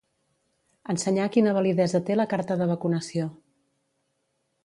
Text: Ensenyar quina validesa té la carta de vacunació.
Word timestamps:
Ensenyar 0.93 1.27
quina 1.35 1.53
validesa 1.57 2.01
té 2.09 2.17
la 2.17 2.27
carta 2.33 2.59
de 2.63 2.67
vacunació. 2.73 3.31